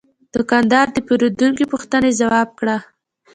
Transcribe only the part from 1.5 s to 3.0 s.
پوښتنه ځواب کړه.